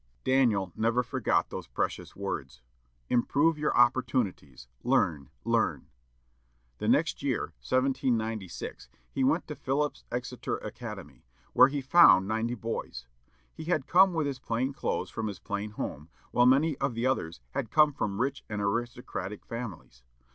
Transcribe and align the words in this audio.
'"Daniel 0.23 0.73
never 0.75 1.03
forgot 1.03 1.51
those 1.51 1.67
precious 1.67 2.15
words, 2.15 2.63
"Improve 3.07 3.59
your 3.59 3.77
opportunities, 3.77 4.67
learn, 4.83 5.29
learn." 5.45 5.89
The 6.79 6.87
next 6.87 7.21
year, 7.21 7.53
1796, 7.61 8.89
he 9.11 9.23
went 9.23 9.47
to 9.47 9.55
Phillips 9.55 10.03
Exeter 10.11 10.57
Academy, 10.57 11.23
where 11.53 11.67
he 11.67 11.81
found 11.81 12.27
ninety 12.27 12.55
boys. 12.55 13.05
He 13.53 13.65
had 13.65 13.85
come 13.85 14.15
with 14.15 14.25
his 14.25 14.39
plain 14.39 14.73
clothes 14.73 15.11
from 15.11 15.27
his 15.27 15.37
plain 15.37 15.69
home, 15.69 16.09
while 16.31 16.47
many 16.47 16.75
of 16.77 16.95
the 16.95 17.05
others 17.05 17.39
had 17.51 17.69
come 17.69 17.93
from 17.93 18.19
rich 18.19 18.43
and 18.49 18.59
aristocratic 18.59 19.45
families. 19.45 20.01